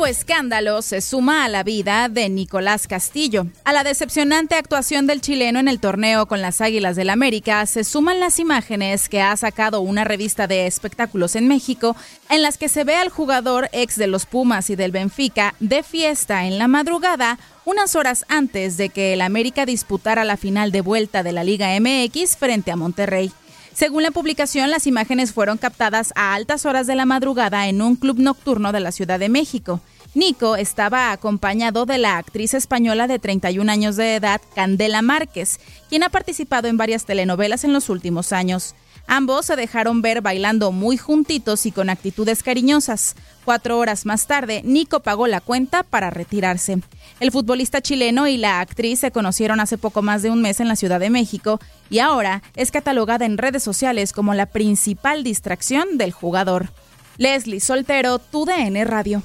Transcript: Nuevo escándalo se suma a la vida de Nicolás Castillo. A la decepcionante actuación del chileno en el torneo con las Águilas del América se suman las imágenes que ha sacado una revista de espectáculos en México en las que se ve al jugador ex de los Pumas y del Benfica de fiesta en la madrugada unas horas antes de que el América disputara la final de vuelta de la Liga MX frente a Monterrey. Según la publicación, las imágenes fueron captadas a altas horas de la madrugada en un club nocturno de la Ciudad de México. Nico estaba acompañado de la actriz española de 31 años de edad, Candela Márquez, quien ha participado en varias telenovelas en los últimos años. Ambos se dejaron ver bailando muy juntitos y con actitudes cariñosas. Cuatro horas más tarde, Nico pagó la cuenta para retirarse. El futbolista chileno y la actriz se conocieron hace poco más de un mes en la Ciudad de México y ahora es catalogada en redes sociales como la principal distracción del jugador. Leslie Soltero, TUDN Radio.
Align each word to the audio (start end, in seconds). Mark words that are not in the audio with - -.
Nuevo 0.00 0.18
escándalo 0.18 0.80
se 0.80 1.02
suma 1.02 1.44
a 1.44 1.50
la 1.50 1.62
vida 1.62 2.08
de 2.08 2.30
Nicolás 2.30 2.86
Castillo. 2.86 3.46
A 3.64 3.74
la 3.74 3.84
decepcionante 3.84 4.54
actuación 4.54 5.06
del 5.06 5.20
chileno 5.20 5.58
en 5.58 5.68
el 5.68 5.78
torneo 5.78 6.24
con 6.24 6.40
las 6.40 6.62
Águilas 6.62 6.96
del 6.96 7.10
América 7.10 7.66
se 7.66 7.84
suman 7.84 8.18
las 8.18 8.38
imágenes 8.38 9.10
que 9.10 9.20
ha 9.20 9.36
sacado 9.36 9.82
una 9.82 10.04
revista 10.04 10.46
de 10.46 10.66
espectáculos 10.66 11.36
en 11.36 11.48
México 11.48 11.96
en 12.30 12.40
las 12.40 12.56
que 12.56 12.70
se 12.70 12.84
ve 12.84 12.96
al 12.96 13.10
jugador 13.10 13.68
ex 13.72 13.96
de 13.96 14.06
los 14.06 14.24
Pumas 14.24 14.70
y 14.70 14.76
del 14.76 14.90
Benfica 14.90 15.54
de 15.60 15.82
fiesta 15.82 16.46
en 16.46 16.56
la 16.56 16.66
madrugada 16.66 17.38
unas 17.66 17.94
horas 17.94 18.24
antes 18.28 18.78
de 18.78 18.88
que 18.88 19.12
el 19.12 19.20
América 19.20 19.66
disputara 19.66 20.24
la 20.24 20.38
final 20.38 20.72
de 20.72 20.80
vuelta 20.80 21.22
de 21.22 21.32
la 21.32 21.44
Liga 21.44 21.78
MX 21.78 22.38
frente 22.38 22.70
a 22.70 22.76
Monterrey. 22.76 23.32
Según 23.74 24.02
la 24.02 24.10
publicación, 24.10 24.70
las 24.70 24.86
imágenes 24.86 25.32
fueron 25.32 25.58
captadas 25.58 26.12
a 26.16 26.34
altas 26.34 26.66
horas 26.66 26.86
de 26.86 26.96
la 26.96 27.06
madrugada 27.06 27.68
en 27.68 27.80
un 27.82 27.96
club 27.96 28.18
nocturno 28.18 28.72
de 28.72 28.80
la 28.80 28.92
Ciudad 28.92 29.18
de 29.18 29.28
México. 29.28 29.80
Nico 30.14 30.56
estaba 30.56 31.12
acompañado 31.12 31.86
de 31.86 31.98
la 31.98 32.18
actriz 32.18 32.52
española 32.54 33.06
de 33.06 33.20
31 33.20 33.70
años 33.70 33.96
de 33.96 34.16
edad, 34.16 34.40
Candela 34.54 35.02
Márquez, 35.02 35.60
quien 35.88 36.02
ha 36.02 36.08
participado 36.08 36.66
en 36.66 36.76
varias 36.76 37.04
telenovelas 37.04 37.62
en 37.62 37.72
los 37.72 37.88
últimos 37.88 38.32
años. 38.32 38.74
Ambos 39.12 39.46
se 39.46 39.56
dejaron 39.56 40.02
ver 40.02 40.20
bailando 40.20 40.70
muy 40.70 40.96
juntitos 40.96 41.66
y 41.66 41.72
con 41.72 41.90
actitudes 41.90 42.44
cariñosas. 42.44 43.16
Cuatro 43.44 43.76
horas 43.76 44.06
más 44.06 44.28
tarde, 44.28 44.62
Nico 44.64 45.00
pagó 45.00 45.26
la 45.26 45.40
cuenta 45.40 45.82
para 45.82 46.10
retirarse. 46.10 46.78
El 47.18 47.32
futbolista 47.32 47.80
chileno 47.80 48.28
y 48.28 48.36
la 48.36 48.60
actriz 48.60 49.00
se 49.00 49.10
conocieron 49.10 49.58
hace 49.58 49.78
poco 49.78 50.00
más 50.00 50.22
de 50.22 50.30
un 50.30 50.40
mes 50.40 50.60
en 50.60 50.68
la 50.68 50.76
Ciudad 50.76 51.00
de 51.00 51.10
México 51.10 51.58
y 51.90 51.98
ahora 51.98 52.44
es 52.54 52.70
catalogada 52.70 53.26
en 53.26 53.36
redes 53.36 53.64
sociales 53.64 54.12
como 54.12 54.32
la 54.32 54.46
principal 54.46 55.24
distracción 55.24 55.98
del 55.98 56.12
jugador. 56.12 56.68
Leslie 57.16 57.58
Soltero, 57.58 58.20
TUDN 58.20 58.86
Radio. 58.86 59.24